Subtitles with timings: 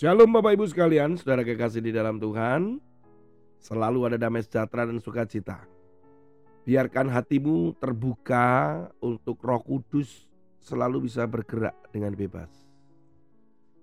[0.00, 2.80] Shalom Bapak Ibu sekalian, saudara kekasih di dalam Tuhan.
[3.60, 5.60] Selalu ada damai sejahtera dan sukacita.
[6.64, 10.24] Biarkan hatimu terbuka untuk Roh Kudus
[10.56, 12.48] selalu bisa bergerak dengan bebas.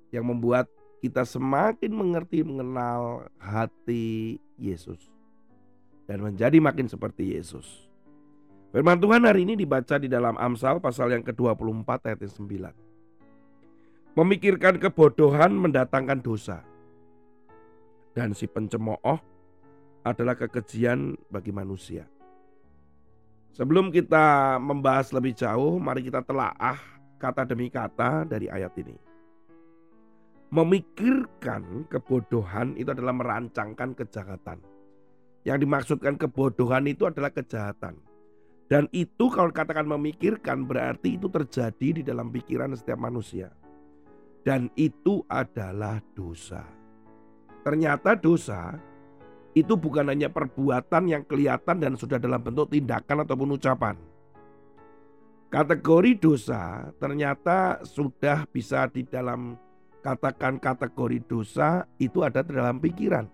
[0.09, 0.65] Yang membuat
[1.05, 4.97] kita semakin mengerti mengenal hati Yesus
[6.09, 7.85] dan menjadi makin seperti Yesus.
[8.73, 12.86] Firman Tuhan hari ini dibaca di dalam Amsal pasal yang ke-24 ayat 9.
[14.17, 16.65] Memikirkan kebodohan mendatangkan dosa.
[18.17, 19.21] Dan si pencemooh
[20.01, 22.09] adalah kekejian bagi manusia.
[23.53, 26.81] Sebelum kita membahas lebih jauh, mari kita telaah
[27.21, 28.97] kata demi kata dari ayat ini.
[30.49, 34.57] Memikirkan kebodohan itu adalah merancangkan kejahatan.
[35.45, 38.01] Yang dimaksudkan kebodohan itu adalah kejahatan.
[38.65, 43.53] Dan itu kalau katakan memikirkan berarti itu terjadi di dalam pikiran setiap manusia
[44.47, 46.63] dan itu adalah dosa.
[47.67, 48.79] Ternyata dosa
[49.51, 53.99] itu bukan hanya perbuatan yang kelihatan dan sudah dalam bentuk tindakan ataupun ucapan.
[55.51, 59.59] Kategori dosa ternyata sudah bisa di dalam
[59.99, 63.27] katakan kategori dosa itu ada di dalam pikiran.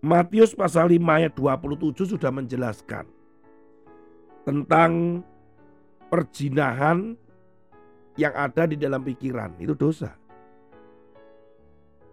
[0.00, 3.04] Matius pasal 5 ayat 27 sudah menjelaskan
[4.48, 5.20] tentang
[6.08, 7.20] perjinahan
[8.16, 10.16] yang ada di dalam pikiran itu dosa.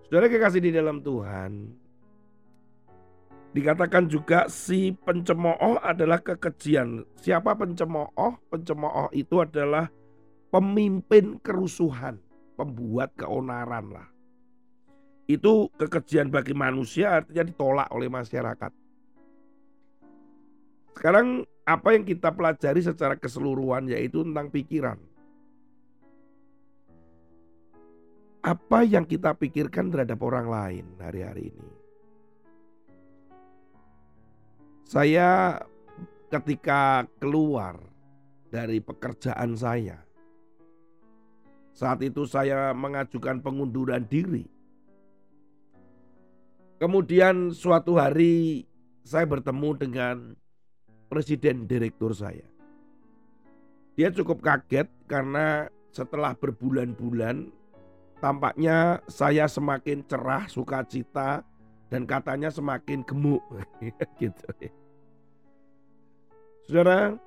[0.08, 1.74] Saudara kekasih di dalam Tuhan,
[3.56, 7.08] dikatakan juga si pencemooh adalah kekejian.
[7.18, 8.38] Siapa pencemooh?
[8.52, 9.90] Pencemooh itu adalah
[10.54, 12.22] pemimpin kerusuhan,
[12.54, 14.08] pembuat keonaran lah.
[15.26, 18.72] Itu kekejian bagi manusia artinya ditolak oleh masyarakat.
[20.94, 25.00] Sekarang apa yang kita pelajari secara keseluruhan yaitu tentang pikiran.
[28.54, 31.70] Apa yang kita pikirkan terhadap orang lain hari-hari ini.
[34.86, 35.58] Saya
[36.30, 37.82] ketika keluar
[38.54, 39.98] dari pekerjaan saya,
[41.74, 44.46] saat itu saya mengajukan pengunduran diri.
[46.78, 48.70] Kemudian suatu hari
[49.02, 50.16] saya bertemu dengan
[51.10, 52.46] presiden direktur saya.
[53.98, 57.63] Dia cukup kaget karena setelah berbulan-bulan
[58.24, 61.44] tampaknya saya semakin cerah, sukacita,
[61.92, 63.44] dan katanya semakin gemuk.
[64.24, 64.48] gitu.
[66.64, 67.20] Saudara,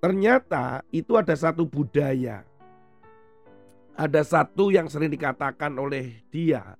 [0.00, 2.40] ternyata itu ada satu budaya.
[3.94, 6.74] Ada satu yang sering dikatakan oleh dia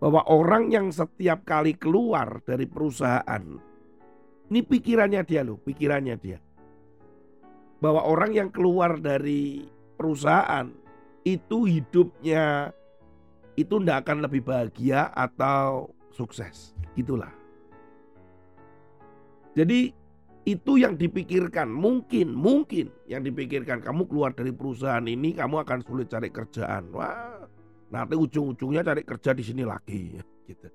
[0.00, 3.44] bahwa orang yang setiap kali keluar dari perusahaan
[4.52, 6.38] ini pikirannya dia loh, pikirannya dia.
[7.80, 9.64] Bahwa orang yang keluar dari
[9.96, 10.83] perusahaan
[11.24, 12.70] itu hidupnya.
[13.56, 16.76] Itu tidak akan lebih bahagia atau sukses.
[16.94, 17.32] Itulah.
[19.56, 19.90] Jadi
[20.44, 21.70] itu yang dipikirkan.
[21.72, 23.80] Mungkin mungkin yang dipikirkan.
[23.80, 26.92] Kamu keluar dari perusahaan ini kamu akan sulit cari kerjaan.
[26.92, 27.48] Wah
[27.88, 30.02] nanti ujung-ujungnya cari kerja di sini lagi.
[30.44, 30.68] Gitu.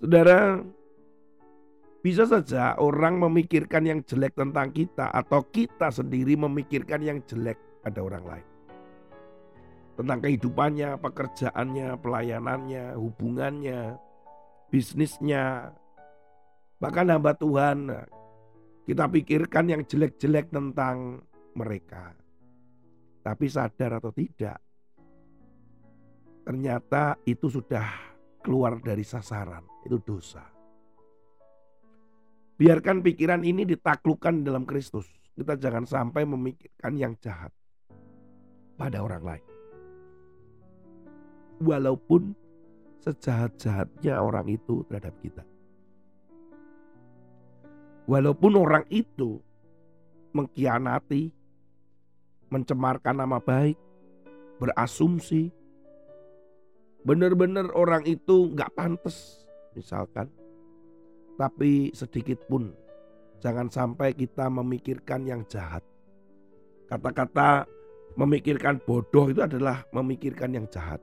[0.00, 0.56] Saudara
[2.00, 8.00] bisa saja orang memikirkan yang jelek tentang kita atau kita sendiri memikirkan yang jelek pada
[8.00, 8.53] orang lain
[9.94, 13.94] tentang kehidupannya, pekerjaannya, pelayanannya, hubungannya,
[14.68, 15.70] bisnisnya.
[16.82, 17.94] Bahkan hamba Tuhan,
[18.84, 21.22] kita pikirkan yang jelek-jelek tentang
[21.54, 22.12] mereka.
[23.24, 24.60] Tapi sadar atau tidak,
[26.44, 27.88] ternyata itu sudah
[28.44, 30.44] keluar dari sasaran, itu dosa.
[32.54, 35.08] Biarkan pikiran ini ditaklukkan dalam Kristus.
[35.34, 37.50] Kita jangan sampai memikirkan yang jahat
[38.78, 39.53] pada orang lain
[41.62, 42.34] walaupun
[43.04, 45.44] sejahat-jahatnya orang itu terhadap kita.
[48.08, 49.40] Walaupun orang itu
[50.32, 51.32] mengkhianati,
[52.48, 53.76] mencemarkan nama baik,
[54.60, 55.52] berasumsi,
[57.04, 59.44] benar-benar orang itu nggak pantas,
[59.76, 60.28] misalkan.
[61.36, 62.72] Tapi sedikit pun
[63.40, 65.84] jangan sampai kita memikirkan yang jahat.
[66.88, 67.64] Kata-kata
[68.14, 71.00] memikirkan bodoh itu adalah memikirkan yang jahat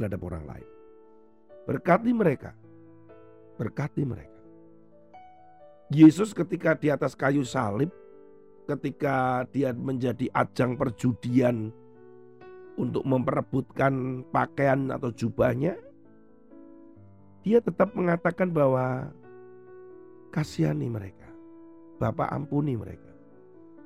[0.00, 0.68] terhadap orang lain.
[1.68, 2.56] Berkati mereka.
[3.60, 4.40] Berkati mereka.
[5.92, 7.92] Yesus ketika di atas kayu salib,
[8.64, 11.68] ketika dia menjadi ajang perjudian
[12.80, 15.76] untuk memperebutkan pakaian atau jubahnya,
[17.44, 19.12] dia tetap mengatakan bahwa
[20.32, 21.28] kasihani mereka.
[22.00, 23.12] Bapak ampuni mereka.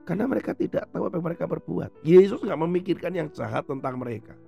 [0.07, 1.91] Karena mereka tidak tahu apa yang mereka berbuat.
[2.07, 4.39] Yesus nggak memikirkan yang jahat tentang mereka.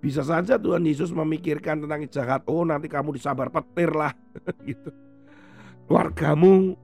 [0.00, 2.44] Bisa saja Tuhan Yesus memikirkan tentang jahat.
[2.46, 4.12] Oh nanti kamu disabar petir lah.
[4.68, 4.92] gitu.
[5.86, 6.76] Keluargamu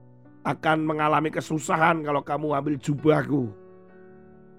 [0.43, 3.51] akan mengalami kesusahan kalau kamu ambil jubahku.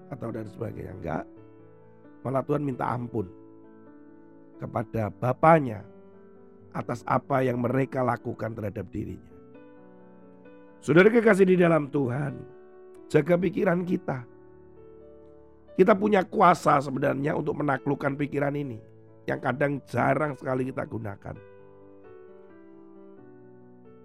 [0.09, 0.93] Atau dan sebagainya.
[0.95, 1.23] Enggak.
[2.25, 3.29] Malah Tuhan minta ampun
[4.57, 5.85] kepada Bapaknya
[6.75, 9.31] atas apa yang mereka lakukan terhadap dirinya.
[10.83, 12.33] Saudara kekasih di dalam Tuhan,
[13.09, 14.21] jaga pikiran kita.
[15.75, 18.79] Kita punya kuasa sebenarnya untuk menaklukkan pikiran ini
[19.27, 21.35] yang kadang jarang sekali kita gunakan.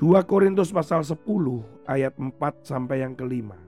[0.00, 1.22] 2 Korintus pasal 10
[1.84, 2.32] ayat 4
[2.64, 3.60] sampai yang kelima.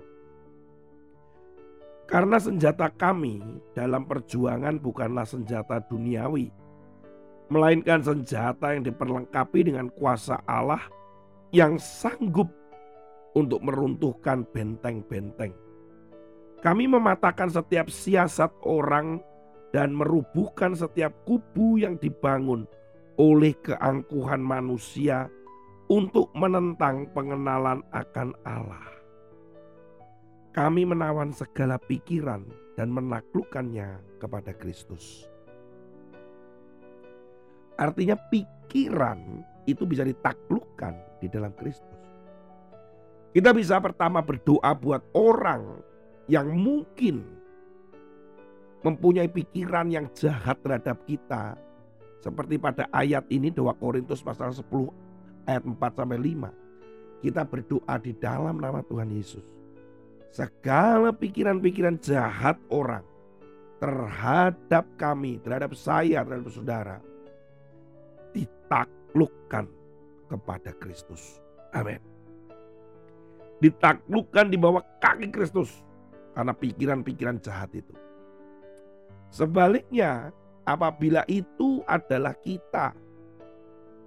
[2.09, 3.41] Karena senjata kami
[3.77, 6.49] dalam perjuangan bukanlah senjata duniawi,
[7.53, 10.81] melainkan senjata yang diperlengkapi dengan kuasa Allah
[11.53, 12.49] yang sanggup
[13.37, 15.53] untuk meruntuhkan benteng-benteng.
[16.63, 19.19] Kami mematahkan setiap siasat orang
[19.75, 22.71] dan merubuhkan setiap kubu yang dibangun
[23.19, 25.27] oleh keangkuhan manusia
[25.91, 28.87] untuk menentang pengenalan akan Allah.
[30.55, 32.47] Kami menawan segala pikiran
[32.79, 35.27] dan menaklukkannya kepada Kristus.
[37.75, 41.91] Artinya pikiran itu bisa ditaklukkan di dalam Kristus.
[43.33, 45.92] Kita bisa pertama berdoa buat orang
[46.31, 47.23] yang mungkin
[48.83, 51.55] mempunyai pikiran yang jahat terhadap kita.
[52.23, 54.63] Seperti pada ayat ini 2 Korintus pasal 10
[55.47, 57.23] ayat 4 sampai 5.
[57.23, 59.47] Kita berdoa di dalam nama Tuhan Yesus.
[60.31, 63.07] Segala pikiran-pikiran jahat orang
[63.83, 66.97] terhadap kami, terhadap saya, terhadap saudara
[68.33, 69.69] ditaklukkan
[70.31, 71.43] kepada Kristus.
[71.77, 72.01] Amin.
[73.61, 75.85] Ditaklukkan di bawah kaki Kristus
[76.33, 77.95] karena pikiran-pikiran jahat itu.
[79.33, 80.33] Sebaliknya,
[80.69, 82.93] apabila itu adalah kita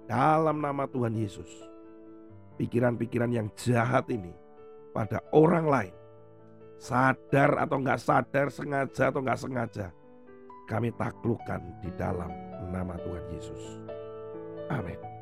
[0.06, 1.50] dalam nama Tuhan Yesus,
[2.58, 4.30] pikiran-pikiran yang jahat ini
[4.94, 5.94] pada orang lain,
[6.78, 9.86] sadar atau nggak sadar, sengaja atau nggak sengaja,
[10.70, 12.30] kami taklukkan di dalam
[12.70, 13.62] nama Tuhan Yesus.
[14.70, 15.15] Amin.